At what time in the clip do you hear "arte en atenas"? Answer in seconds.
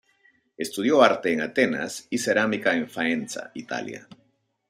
1.03-2.07